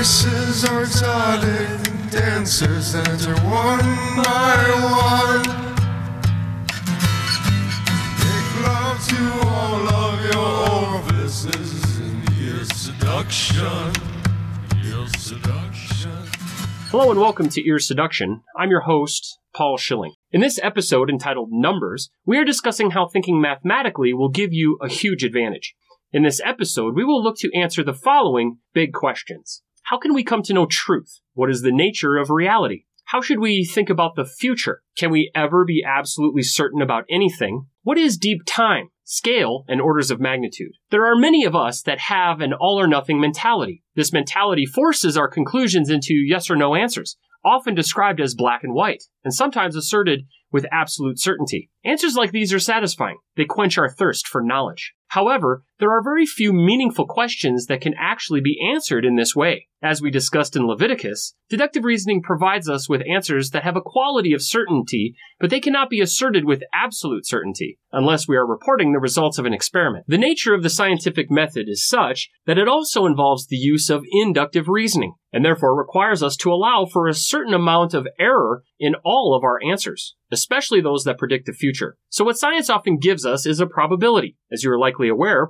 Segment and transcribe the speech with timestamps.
[0.00, 3.84] Voices are exotic, dancers enter one
[4.16, 5.42] by one.
[8.16, 13.92] Make love to all of your orifices in your seduction.
[14.82, 16.12] Your seduction.
[16.88, 18.40] Hello and welcome to Ear Seduction.
[18.56, 20.14] I'm your host, Paul Schilling.
[20.30, 24.88] In this episode entitled Numbers, we are discussing how thinking mathematically will give you a
[24.88, 25.74] huge advantage.
[26.10, 29.62] In this episode, we will look to answer the following big questions.
[29.90, 31.18] How can we come to know truth?
[31.34, 32.84] What is the nature of reality?
[33.06, 34.82] How should we think about the future?
[34.96, 37.66] Can we ever be absolutely certain about anything?
[37.82, 40.74] What is deep time, scale, and orders of magnitude?
[40.92, 43.82] There are many of us that have an all or nothing mentality.
[43.96, 48.72] This mentality forces our conclusions into yes or no answers, often described as black and
[48.72, 50.20] white, and sometimes asserted
[50.52, 51.68] with absolute certainty.
[51.84, 53.18] Answers like these are satisfying.
[53.36, 54.94] They quench our thirst for knowledge.
[55.08, 59.66] However, there are very few meaningful questions that can actually be answered in this way.
[59.82, 64.34] As we discussed in Leviticus, deductive reasoning provides us with answers that have a quality
[64.34, 68.98] of certainty, but they cannot be asserted with absolute certainty, unless we are reporting the
[68.98, 70.04] results of an experiment.
[70.06, 74.04] The nature of the scientific method is such that it also involves the use of
[74.12, 78.96] inductive reasoning, and therefore requires us to allow for a certain amount of error in
[79.02, 81.96] all of our answers, especially those that predict the future.
[82.10, 84.36] So what science often gives us is a probability.
[84.52, 85.46] As you are likely aware,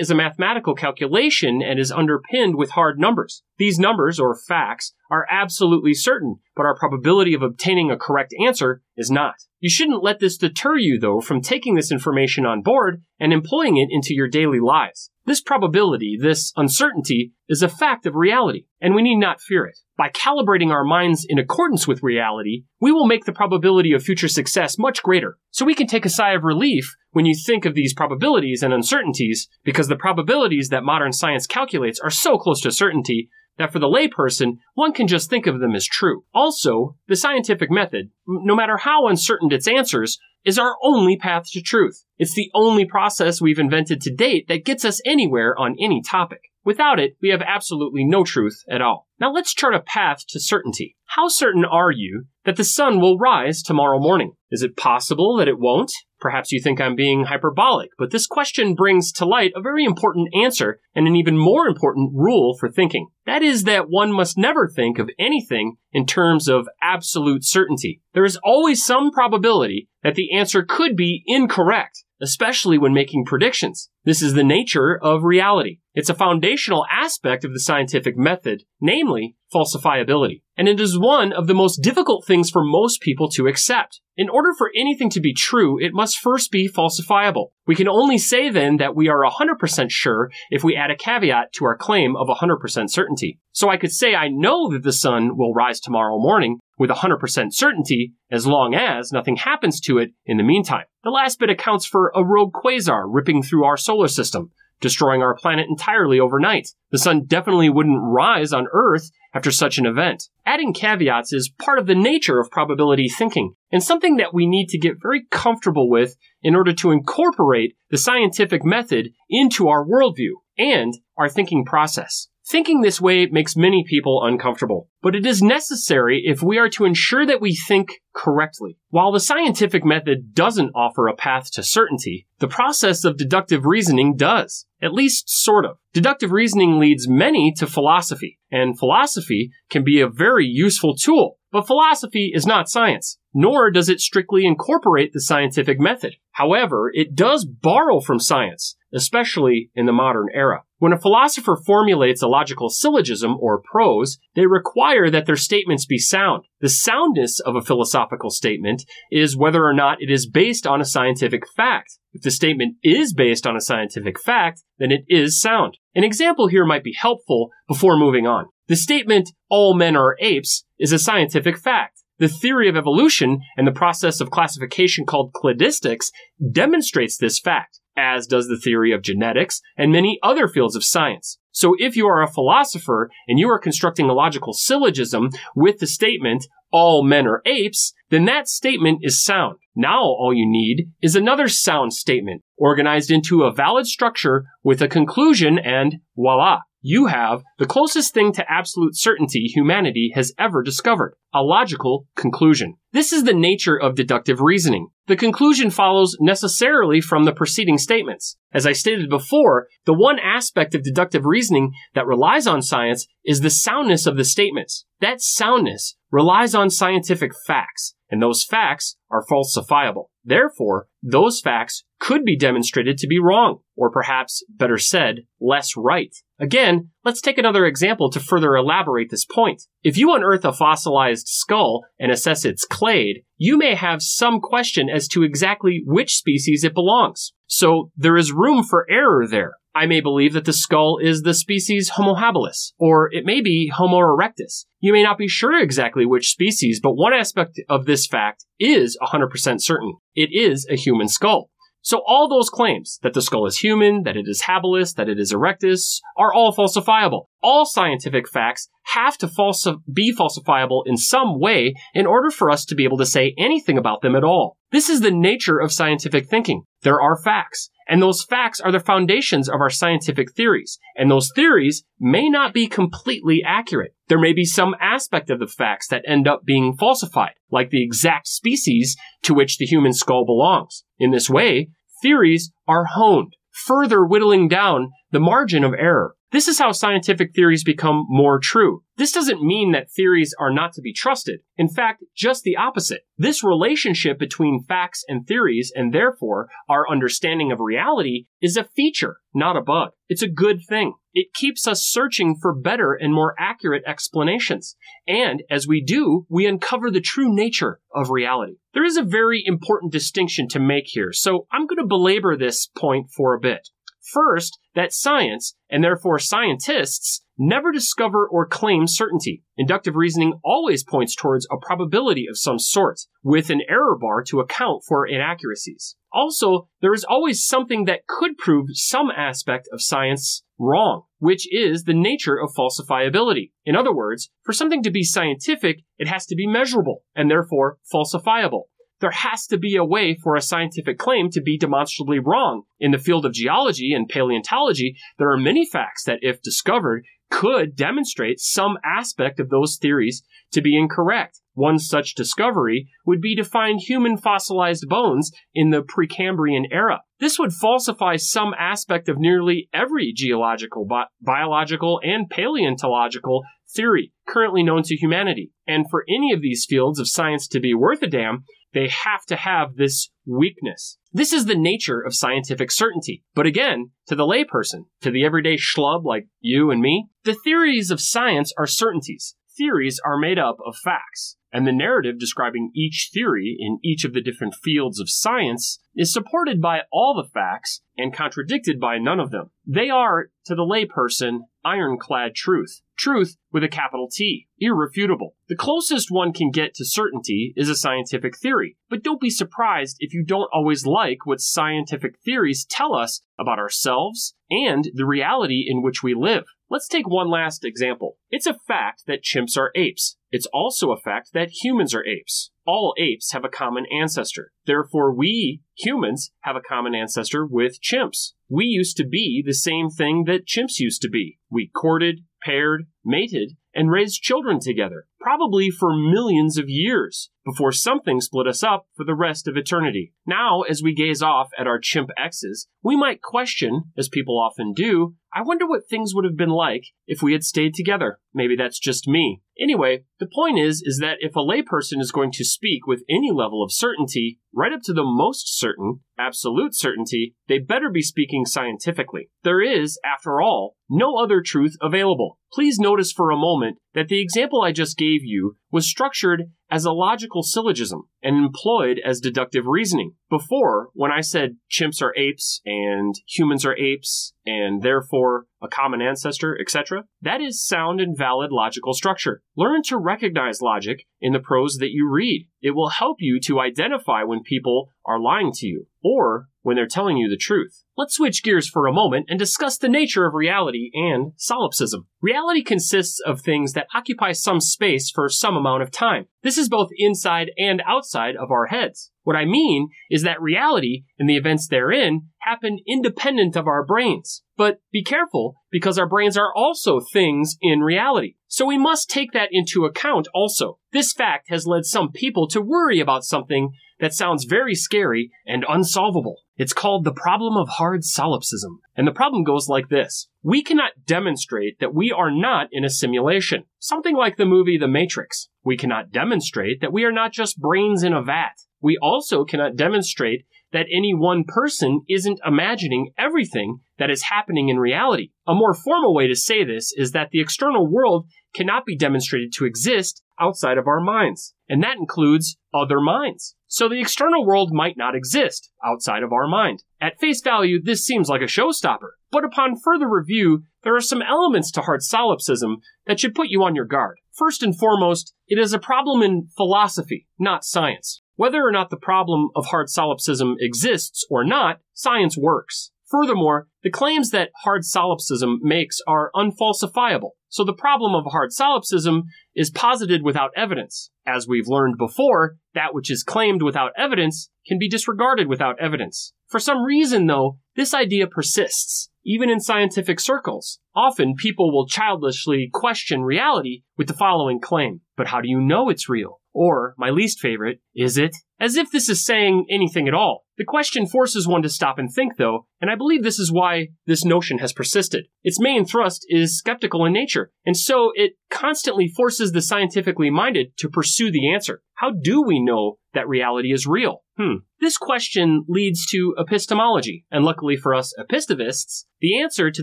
[0.00, 3.42] is a mathematical calculation and is underpinned with hard numbers.
[3.58, 8.82] These numbers, or facts, are absolutely certain, but our probability of obtaining a correct answer
[8.96, 9.34] is not.
[9.60, 13.76] You shouldn't let this deter you, though, from taking this information on board and employing
[13.76, 15.10] it into your daily lives.
[15.24, 19.78] This probability, this uncertainty, is a fact of reality, and we need not fear it.
[19.96, 24.28] By calibrating our minds in accordance with reality, we will make the probability of future
[24.28, 25.38] success much greater.
[25.50, 28.72] So we can take a sigh of relief when you think of these probabilities and
[28.72, 33.78] uncertainties, because the probabilities that modern science calculates are so close to certainty that for
[33.78, 36.24] the layperson, one can just think of them as true.
[36.34, 41.60] Also, the scientific method, no matter how uncertain its answers, is our only path to
[41.60, 42.04] truth.
[42.18, 46.40] It's the only process we've invented to date that gets us anywhere on any topic.
[46.66, 49.06] Without it, we have absolutely no truth at all.
[49.20, 50.96] Now let's chart a path to certainty.
[51.04, 54.32] How certain are you that the sun will rise tomorrow morning?
[54.50, 55.92] Is it possible that it won't?
[56.18, 60.28] Perhaps you think I'm being hyperbolic, but this question brings to light a very important
[60.34, 63.06] answer and an even more important rule for thinking.
[63.26, 68.00] That is that one must never think of anything in terms of absolute certainty.
[68.12, 73.90] There is always some probability that the answer could be incorrect especially when making predictions.
[74.06, 75.80] This is the nature of reality.
[75.92, 80.42] It's a foundational aspect of the scientific method, namely falsifiability.
[80.56, 84.00] And it is one of the most difficult things for most people to accept.
[84.16, 87.48] In order for anything to be true, it must first be falsifiable.
[87.66, 91.52] We can only say then that we are 100% sure if we add a caveat
[91.54, 93.40] to our claim of 100% certainty.
[93.50, 97.52] So I could say I know that the sun will rise tomorrow morning with 100%
[97.52, 100.84] certainty as long as nothing happens to it in the meantime.
[101.04, 105.34] The last bit accounts for a rogue quasar ripping through our solar system, destroying our
[105.34, 106.68] planet entirely overnight.
[106.90, 110.24] The sun definitely wouldn't rise on Earth after such an event.
[110.44, 114.68] Adding caveats is part of the nature of probability thinking, and something that we need
[114.68, 120.32] to get very comfortable with in order to incorporate the scientific method into our worldview
[120.58, 122.28] and our thinking process.
[122.48, 126.84] Thinking this way makes many people uncomfortable, but it is necessary if we are to
[126.84, 128.78] ensure that we think correctly.
[128.90, 134.14] While the scientific method doesn't offer a path to certainty, the process of deductive reasoning
[134.16, 134.64] does.
[134.80, 135.78] At least sort of.
[135.92, 141.38] Deductive reasoning leads many to philosophy, and philosophy can be a very useful tool.
[141.50, 146.14] But philosophy is not science, nor does it strictly incorporate the scientific method.
[146.32, 150.62] However, it does borrow from science, especially in the modern era.
[150.78, 155.98] When a philosopher formulates a logical syllogism or prose, they require that their statements be
[155.98, 156.44] sound.
[156.60, 160.84] The soundness of a philosophical statement is whether or not it is based on a
[160.84, 161.98] scientific fact.
[162.12, 165.78] If the statement is based on a scientific fact, then it is sound.
[165.94, 168.46] An example here might be helpful before moving on.
[168.68, 172.02] The statement, all men are apes, is a scientific fact.
[172.18, 176.10] The theory of evolution and the process of classification called cladistics
[176.52, 181.38] demonstrates this fact as does the theory of genetics and many other fields of science.
[181.50, 185.86] So if you are a philosopher and you are constructing a logical syllogism with the
[185.86, 189.56] statement, all men are apes, then that statement is sound.
[189.74, 194.88] Now all you need is another sound statement organized into a valid structure with a
[194.88, 196.60] conclusion and voila.
[196.82, 202.76] you have the closest thing to absolute certainty humanity has ever discovered a logical conclusion.
[202.92, 204.88] This is the nature of deductive reasoning.
[205.06, 208.38] The conclusion follows necessarily from the preceding statements.
[208.54, 213.40] As I stated before, the one aspect of deductive reasoning that relies on science is
[213.40, 214.86] the soundness of the statements.
[215.00, 220.06] That soundness relies on scientific facts, and those facts are falsifiable.
[220.24, 226.14] Therefore, those facts could be demonstrated to be wrong, or perhaps, better said, less right.
[226.38, 229.62] Again, let's take another example to further elaborate this point.
[229.84, 234.88] If you unearth a fossilized skull and assess its clade, you may have some question
[234.92, 237.32] as to exactly which species it belongs.
[237.46, 239.54] So there is room for error there.
[239.72, 243.70] I may believe that the skull is the species Homo habilis, or it may be
[243.72, 244.64] Homo erectus.
[244.80, 248.98] You may not be sure exactly which species, but one aspect of this fact is
[249.00, 249.94] 100% certain.
[250.14, 251.50] It is a human skull.
[251.86, 255.20] So all those claims that the skull is human, that it is habilis, that it
[255.20, 257.26] is erectus, are all falsifiable.
[257.44, 262.64] All scientific facts have to falsi- be falsifiable in some way in order for us
[262.64, 264.56] to be able to say anything about them at all.
[264.72, 266.64] This is the nature of scientific thinking.
[266.82, 271.30] There are facts, and those facts are the foundations of our scientific theories, and those
[271.36, 273.94] theories may not be completely accurate.
[274.08, 277.84] There may be some aspect of the facts that end up being falsified, like the
[277.84, 280.82] exact species to which the human skull belongs.
[280.98, 281.70] In this way,
[282.02, 286.14] theories are honed, further whittling down the margin of error.
[286.32, 288.82] This is how scientific theories become more true.
[288.96, 291.40] This doesn't mean that theories are not to be trusted.
[291.56, 293.02] In fact, just the opposite.
[293.16, 299.18] This relationship between facts and theories, and therefore our understanding of reality, is a feature,
[299.34, 299.90] not a bug.
[300.08, 300.94] It's a good thing.
[301.12, 304.76] It keeps us searching for better and more accurate explanations.
[305.06, 308.56] And as we do, we uncover the true nature of reality.
[308.74, 312.66] There is a very important distinction to make here, so I'm going to belabor this
[312.66, 313.68] point for a bit.
[314.12, 319.42] First, that science, and therefore scientists, never discover or claim certainty.
[319.56, 324.38] Inductive reasoning always points towards a probability of some sort, with an error bar to
[324.38, 325.96] account for inaccuracies.
[326.12, 331.82] Also, there is always something that could prove some aspect of science wrong, which is
[331.82, 333.50] the nature of falsifiability.
[333.64, 337.78] In other words, for something to be scientific, it has to be measurable, and therefore
[337.92, 338.66] falsifiable
[339.00, 342.62] there has to be a way for a scientific claim to be demonstrably wrong.
[342.80, 347.74] In the field of geology and paleontology, there are many facts that, if discovered, could
[347.74, 350.22] demonstrate some aspect of those theories
[350.52, 351.40] to be incorrect.
[351.54, 357.00] One such discovery would be to find human fossilized bones in the Precambrian era.
[357.18, 363.42] This would falsify some aspect of nearly every geological, bi- biological, and paleontological
[363.74, 365.50] theory currently known to humanity.
[365.66, 368.44] And for any of these fields of science to be worth a damn,
[368.76, 370.98] they have to have this weakness.
[371.10, 373.24] This is the nature of scientific certainty.
[373.34, 377.90] But again, to the layperson, to the everyday schlub like you and me, the theories
[377.90, 379.34] of science are certainties.
[379.56, 384.12] Theories are made up of facts, and the narrative describing each theory in each of
[384.12, 389.18] the different fields of science is supported by all the facts and contradicted by none
[389.18, 389.50] of them.
[389.66, 392.82] They are, to the layperson, ironclad truth.
[392.98, 394.46] Truth with a capital T.
[394.58, 395.34] Irrefutable.
[395.48, 398.76] The closest one can get to certainty is a scientific theory.
[398.90, 403.58] But don't be surprised if you don't always like what scientific theories tell us about
[403.58, 406.44] ourselves and the reality in which we live.
[406.68, 408.16] Let's take one last example.
[408.28, 410.16] It's a fact that chimps are apes.
[410.32, 412.50] It's also a fact that humans are apes.
[412.66, 414.50] All apes have a common ancestor.
[414.66, 418.32] Therefore, we humans have a common ancestor with chimps.
[418.48, 421.38] We used to be the same thing that chimps used to be.
[421.48, 428.20] We courted, paired, mated, and raised children together, probably for millions of years, before something
[428.20, 430.12] split us up for the rest of eternity.
[430.26, 434.72] Now, as we gaze off at our chimp exes, we might question, as people often
[434.72, 438.18] do, I wonder what things would have been like if we had stayed together.
[438.32, 439.42] Maybe that's just me.
[439.60, 443.30] Anyway, the point is is that if a layperson is going to speak with any
[443.30, 448.46] level of certainty, right up to the most certain, absolute certainty, they better be speaking
[448.46, 449.28] scientifically.
[449.44, 452.38] There is, after all, no other truth available.
[452.56, 456.86] Please notice for a moment that the example I just gave you was structured as
[456.86, 460.14] a logical syllogism and employed as deductive reasoning.
[460.30, 466.00] Before, when I said chimps are apes and humans are apes and therefore a common
[466.00, 469.42] ancestor, etc., that is sound and valid logical structure.
[469.54, 472.48] Learn to recognize logic in the prose that you read.
[472.62, 476.88] It will help you to identify when people are lying to you or when they're
[476.88, 477.84] telling you the truth.
[477.96, 482.08] Let's switch gears for a moment and discuss the nature of reality and solipsism.
[482.20, 486.26] Reality consists of things that occupy some space for some amount of time.
[486.42, 489.12] This is both inside and outside of our heads.
[489.22, 494.42] What I mean is that reality and the events therein happen independent of our brains.
[494.56, 498.34] But be careful, because our brains are also things in reality.
[498.48, 500.80] So we must take that into account also.
[500.92, 503.70] This fact has led some people to worry about something
[504.00, 506.38] that sounds very scary and unsolvable.
[506.56, 508.80] It's called the problem of hard solipsism.
[508.96, 510.28] And the problem goes like this.
[510.42, 513.64] We cannot demonstrate that we are not in a simulation.
[513.78, 515.48] Something like the movie The Matrix.
[515.64, 518.52] We cannot demonstrate that we are not just brains in a vat.
[518.80, 524.78] We also cannot demonstrate that any one person isn't imagining everything that is happening in
[524.78, 525.30] reality.
[525.46, 529.52] A more formal way to say this is that the external world cannot be demonstrated
[529.54, 533.55] to exist outside of our minds, and that includes other minds.
[533.68, 536.84] So the external world might not exist outside of our mind.
[537.00, 541.22] At face value, this seems like a showstopper, but upon further review, there are some
[541.22, 544.18] elements to hard solipsism that should put you on your guard.
[544.32, 548.22] First and foremost, it is a problem in philosophy, not science.
[548.36, 552.92] Whether or not the problem of hard solipsism exists or not, science works.
[553.06, 557.30] Furthermore, the claims that hard solipsism makes are unfalsifiable.
[557.48, 561.12] So the problem of hard solipsism is posited without evidence.
[561.24, 566.32] As we've learned before, that which is claimed without evidence can be disregarded without evidence.
[566.48, 570.80] For some reason, though, this idea persists, even in scientific circles.
[570.96, 575.90] Often people will childishly question reality with the following claim But how do you know
[575.90, 576.40] it's real?
[576.58, 578.34] Or, my least favorite, is it?
[578.58, 580.46] As if this is saying anything at all.
[580.56, 583.88] The question forces one to stop and think, though, and I believe this is why
[584.06, 585.26] this notion has persisted.
[585.44, 590.68] Its main thrust is skeptical in nature, and so it constantly forces the scientifically minded
[590.78, 591.82] to pursue the answer.
[591.96, 594.22] How do we know that reality is real?
[594.38, 594.60] Hmm.
[594.80, 599.82] This question leads to epistemology, and luckily for us epistemists, the answer to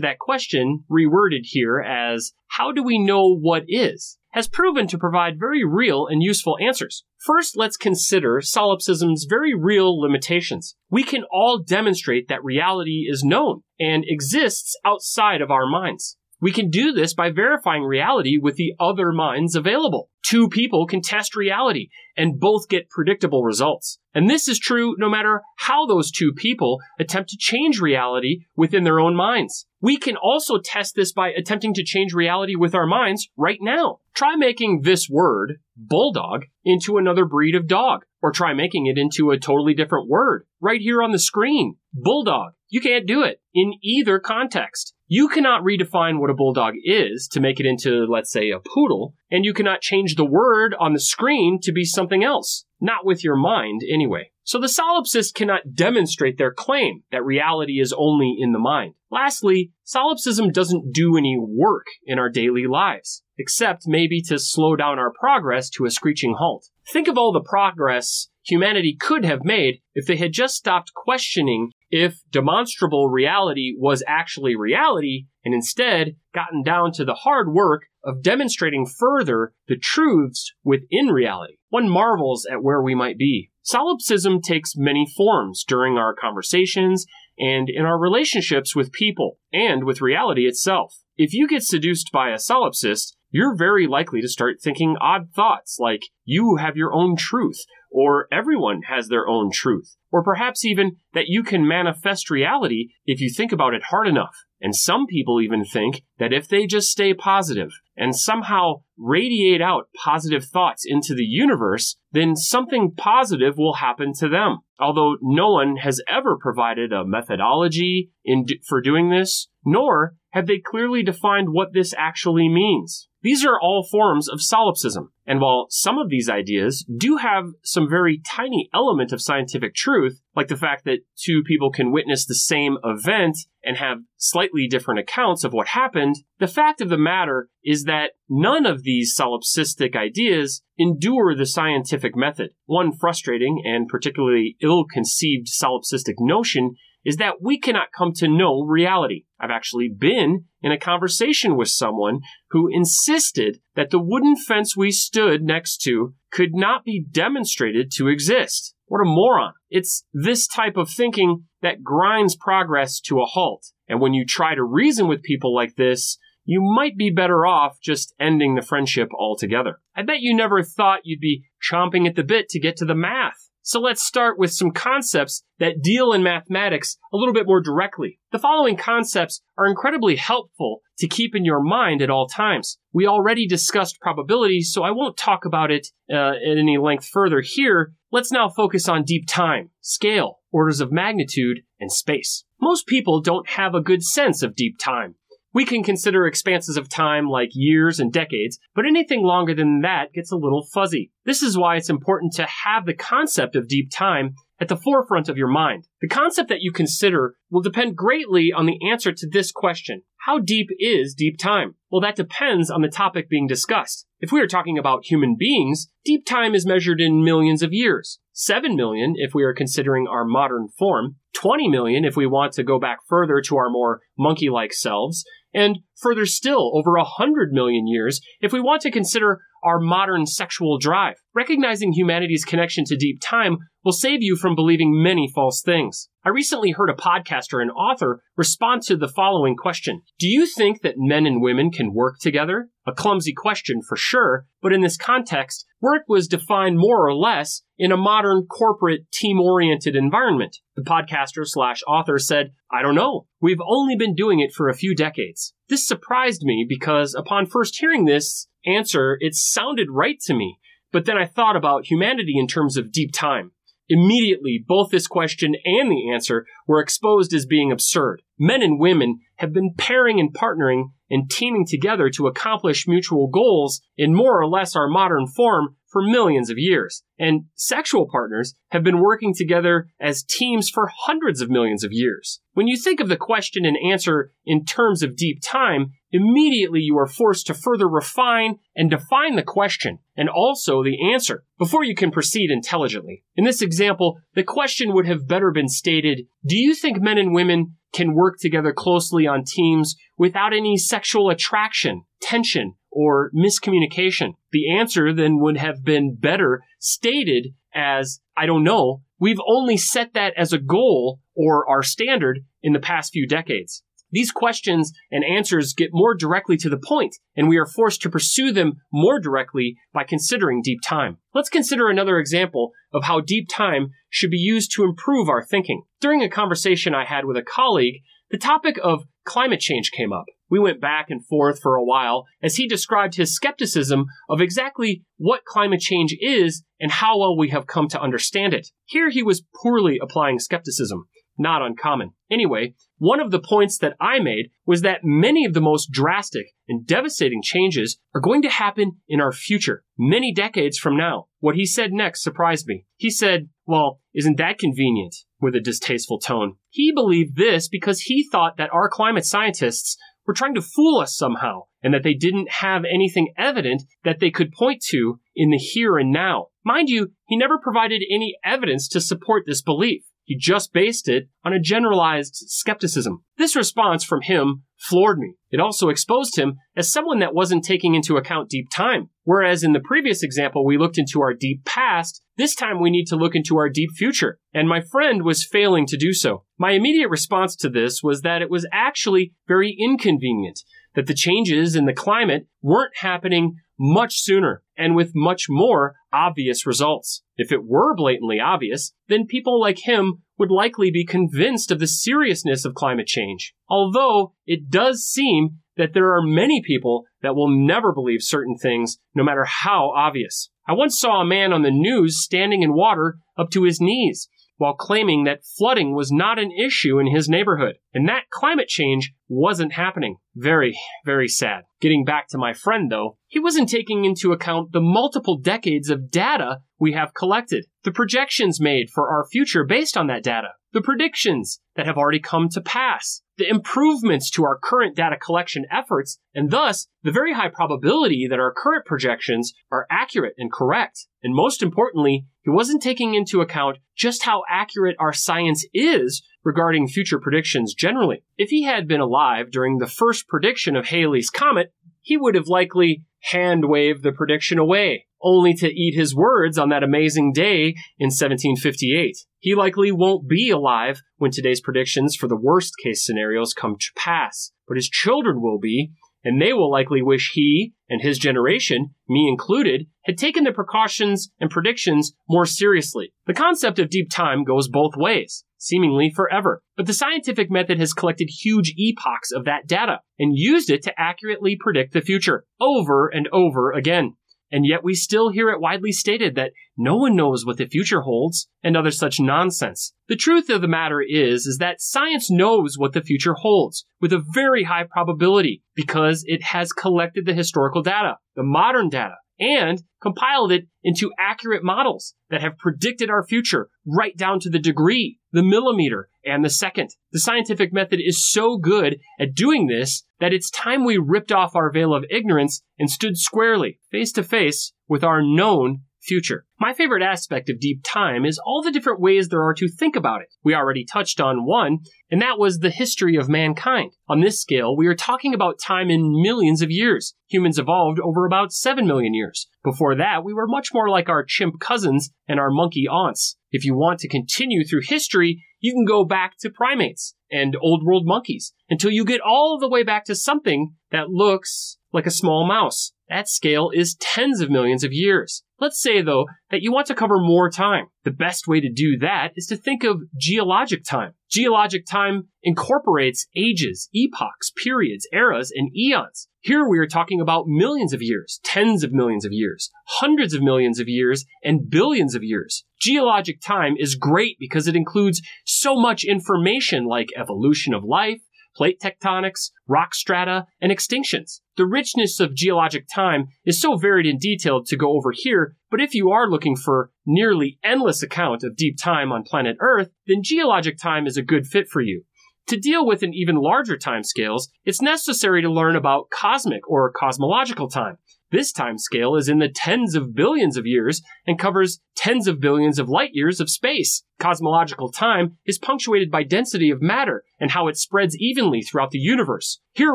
[0.00, 4.18] that question, reworded here as how do we know what is?
[4.34, 7.04] Has proven to provide very real and useful answers.
[7.24, 10.74] First, let's consider solipsism's very real limitations.
[10.90, 16.18] We can all demonstrate that reality is known and exists outside of our minds.
[16.44, 20.10] We can do this by verifying reality with the other minds available.
[20.22, 23.98] Two people can test reality and both get predictable results.
[24.14, 28.84] And this is true no matter how those two people attempt to change reality within
[28.84, 29.66] their own minds.
[29.80, 34.00] We can also test this by attempting to change reality with our minds right now.
[34.14, 39.30] Try making this word, bulldog, into another breed of dog, or try making it into
[39.30, 41.76] a totally different word right here on the screen.
[41.94, 42.52] Bulldog.
[42.68, 44.93] You can't do it in either context.
[45.06, 49.14] You cannot redefine what a bulldog is to make it into, let's say, a poodle,
[49.30, 52.64] and you cannot change the word on the screen to be something else.
[52.80, 54.30] Not with your mind, anyway.
[54.44, 58.94] So the solipsists cannot demonstrate their claim that reality is only in the mind.
[59.10, 64.98] Lastly, solipsism doesn't do any work in our daily lives, except maybe to slow down
[64.98, 66.66] our progress to a screeching halt.
[66.92, 71.70] Think of all the progress humanity could have made if they had just stopped questioning
[71.96, 78.20] if demonstrable reality was actually reality and instead gotten down to the hard work of
[78.20, 81.54] demonstrating further the truths within reality.
[81.68, 83.52] One marvels at where we might be.
[83.62, 87.06] Solipsism takes many forms during our conversations
[87.38, 90.96] and in our relationships with people and with reality itself.
[91.16, 95.78] If you get seduced by a solipsist, you're very likely to start thinking odd thoughts
[95.78, 100.92] like you have your own truth, or everyone has their own truth, or perhaps even
[101.12, 104.44] that you can manifest reality if you think about it hard enough.
[104.60, 109.88] And some people even think that if they just stay positive and somehow radiate out
[110.04, 114.58] positive thoughts into the universe, then something positive will happen to them.
[114.78, 120.60] Although no one has ever provided a methodology in, for doing this, nor have they
[120.60, 123.08] clearly defined what this actually means.
[123.24, 125.10] These are all forms of solipsism.
[125.26, 130.20] And while some of these ideas do have some very tiny element of scientific truth,
[130.36, 135.00] like the fact that two people can witness the same event and have slightly different
[135.00, 139.96] accounts of what happened, the fact of the matter is that none of these solipsistic
[139.96, 142.50] ideas endure the scientific method.
[142.66, 148.62] One frustrating and particularly ill conceived solipsistic notion is that we cannot come to know
[148.62, 149.24] reality.
[149.38, 152.20] I've actually been in a conversation with someone
[152.50, 158.08] who insisted that the wooden fence we stood next to could not be demonstrated to
[158.08, 158.74] exist.
[158.86, 159.54] What a moron.
[159.70, 163.72] It's this type of thinking that grinds progress to a halt.
[163.88, 167.80] And when you try to reason with people like this, you might be better off
[167.82, 169.80] just ending the friendship altogether.
[169.96, 172.94] I bet you never thought you'd be chomping at the bit to get to the
[172.94, 173.43] math.
[173.66, 178.20] So let's start with some concepts that deal in mathematics a little bit more directly.
[178.30, 182.76] The following concepts are incredibly helpful to keep in your mind at all times.
[182.92, 187.40] We already discussed probabilities, so I won't talk about it uh, at any length further
[187.42, 187.94] here.
[188.12, 192.44] Let's now focus on deep time, scale, orders of magnitude, and space.
[192.60, 195.14] Most people don't have a good sense of deep time.
[195.54, 200.12] We can consider expanses of time like years and decades, but anything longer than that
[200.12, 201.12] gets a little fuzzy.
[201.24, 205.28] This is why it's important to have the concept of deep time at the forefront
[205.28, 205.86] of your mind.
[206.00, 210.02] The concept that you consider will depend greatly on the answer to this question.
[210.26, 211.76] How deep is deep time?
[211.88, 214.06] Well, that depends on the topic being discussed.
[214.18, 218.18] If we are talking about human beings, deep time is measured in millions of years.
[218.32, 222.64] 7 million if we are considering our modern form, 20 million if we want to
[222.64, 227.52] go back further to our more monkey like selves, and further still, over a 100
[227.52, 231.16] million years if we want to consider our modern sexual drive.
[231.34, 236.08] Recognizing humanity's connection to deep time will save you from believing many false things.
[236.24, 240.82] I recently heard a podcaster and author respond to the following question Do you think
[240.82, 242.68] that men and women can work together?
[242.86, 247.62] A clumsy question for sure, but in this context, work was defined more or less
[247.76, 250.58] in a modern corporate team oriented environment.
[250.76, 253.26] The podcaster slash author said, I don't know.
[253.40, 255.52] We've only been doing it for a few decades.
[255.68, 260.58] This surprised me because upon first hearing this answer, it sounded right to me.
[260.94, 263.50] But then I thought about humanity in terms of deep time.
[263.88, 268.22] Immediately, both this question and the answer were exposed as being absurd.
[268.38, 273.80] Men and women have been pairing and partnering and teaming together to accomplish mutual goals
[273.96, 277.04] in more or less our modern form for millions of years.
[277.20, 282.40] And sexual partners have been working together as teams for hundreds of millions of years.
[282.54, 286.98] When you think of the question and answer in terms of deep time, immediately you
[286.98, 291.94] are forced to further refine and define the question and also the answer before you
[291.94, 293.22] can proceed intelligently.
[293.36, 297.32] In this example, the question would have better been stated, do you think men and
[297.32, 304.32] women can work together closely on teams without any sexual attraction, tension, or miscommunication.
[304.52, 309.02] The answer then would have been better stated as, I don't know.
[309.18, 313.82] We've only set that as a goal or our standard in the past few decades.
[314.14, 318.10] These questions and answers get more directly to the point, and we are forced to
[318.10, 321.18] pursue them more directly by considering deep time.
[321.34, 325.82] Let's consider another example of how deep time should be used to improve our thinking.
[326.00, 330.26] During a conversation I had with a colleague, the topic of climate change came up.
[330.48, 335.02] We went back and forth for a while as he described his skepticism of exactly
[335.16, 338.68] what climate change is and how well we have come to understand it.
[338.84, 341.08] Here he was poorly applying skepticism.
[341.36, 342.12] Not uncommon.
[342.30, 346.46] Anyway, one of the points that I made was that many of the most drastic
[346.68, 351.26] and devastating changes are going to happen in our future, many decades from now.
[351.40, 352.86] What he said next surprised me.
[352.96, 355.16] He said, Well, isn't that convenient?
[355.44, 356.56] with a distasteful tone.
[356.70, 361.14] He believed this because he thought that our climate scientists were trying to fool us
[361.14, 365.58] somehow, and that they didn't have anything evident that they could point to in the
[365.58, 366.46] here and now.
[366.64, 370.04] Mind you, he never provided any evidence to support this belief.
[370.24, 373.24] He just based it on a generalized skepticism.
[373.36, 375.34] This response from him floored me.
[375.50, 379.10] It also exposed him as someone that wasn't taking into account deep time.
[379.24, 383.06] Whereas in the previous example, we looked into our deep past, this time we need
[383.06, 384.38] to look into our deep future.
[384.52, 386.44] And my friend was failing to do so.
[386.58, 390.60] My immediate response to this was that it was actually very inconvenient,
[390.94, 396.66] that the changes in the climate weren't happening much sooner and with much more obvious
[396.66, 397.23] results.
[397.36, 401.86] If it were blatantly obvious, then people like him would likely be convinced of the
[401.86, 403.54] seriousness of climate change.
[403.68, 408.98] Although it does seem that there are many people that will never believe certain things,
[409.14, 410.50] no matter how obvious.
[410.66, 414.28] I once saw a man on the news standing in water up to his knees
[414.56, 419.12] while claiming that flooding was not an issue in his neighborhood and that climate change
[419.28, 420.16] wasn't happening.
[420.34, 421.64] Very, very sad.
[421.80, 426.10] Getting back to my friend though, he wasn't taking into account the multiple decades of
[426.10, 430.82] data we have collected, the projections made for our future based on that data, the
[430.82, 436.18] predictions that have already come to pass, the improvements to our current data collection efforts,
[436.34, 441.06] and thus the very high probability that our current projections are accurate and correct.
[441.22, 446.88] And most importantly, he wasn't taking into account just how accurate our science is regarding
[446.88, 448.22] future predictions generally.
[448.36, 452.48] If he had been alive during the first prediction of Halley's Comet, he would have
[452.48, 457.74] likely hand waved the prediction away, only to eat his words on that amazing day
[457.98, 459.16] in 1758.
[459.38, 463.92] He likely won't be alive when today's predictions for the worst case scenarios come to
[463.96, 465.92] pass, but his children will be,
[466.24, 471.30] and they will likely wish he and his generation, me included, had taken the precautions
[471.38, 473.12] and predictions more seriously.
[473.26, 476.62] The concept of deep time goes both ways, seemingly forever.
[476.76, 480.98] But the scientific method has collected huge epochs of that data and used it to
[480.98, 484.16] accurately predict the future over and over again.
[484.54, 488.02] And yet we still hear it widely stated that no one knows what the future
[488.02, 489.92] holds and other such nonsense.
[490.06, 494.12] The truth of the matter is, is that science knows what the future holds with
[494.12, 499.82] a very high probability because it has collected the historical data, the modern data, and
[500.00, 505.18] compiled it into accurate models that have predicted our future right down to the degree,
[505.32, 506.90] the millimeter, and the second.
[507.12, 511.56] The scientific method is so good at doing this that it's time we ripped off
[511.56, 516.44] our veil of ignorance and stood squarely, face to face, with our known future.
[516.60, 519.96] My favorite aspect of deep time is all the different ways there are to think
[519.96, 520.28] about it.
[520.42, 521.78] We already touched on one,
[522.10, 523.92] and that was the history of mankind.
[524.08, 527.14] On this scale, we are talking about time in millions of years.
[527.28, 529.48] Humans evolved over about 7 million years.
[529.64, 533.36] Before that, we were much more like our chimp cousins and our monkey aunts.
[533.50, 537.84] If you want to continue through history, you can go back to primates and old
[537.84, 542.10] world monkeys until you get all the way back to something that looks like a
[542.10, 542.92] small mouse.
[543.08, 545.44] That scale is tens of millions of years.
[545.60, 547.86] Let's say, though, that you want to cover more time.
[548.02, 551.12] The best way to do that is to think of geologic time.
[551.30, 556.28] Geologic time incorporates ages, epochs, periods, eras, and eons.
[556.40, 560.42] Here we are talking about millions of years, tens of millions of years, hundreds of
[560.42, 562.64] millions of years, and billions of years.
[562.80, 568.20] Geologic time is great because it includes so much information like evolution of life,
[568.56, 571.40] plate tectonics, rock strata, and extinctions.
[571.56, 575.80] The richness of geologic time is so varied and detailed to go over here, but
[575.80, 580.22] if you are looking for nearly endless account of deep time on planet Earth, then
[580.22, 582.04] geologic time is a good fit for you.
[582.48, 586.92] To deal with an even larger time scales, it's necessary to learn about cosmic or
[586.92, 587.96] cosmological time.
[588.34, 592.40] This time scale is in the tens of billions of years and covers tens of
[592.40, 594.02] billions of light years of space.
[594.18, 598.98] Cosmological time is punctuated by density of matter and how it spreads evenly throughout the
[598.98, 599.60] universe.
[599.72, 599.94] Here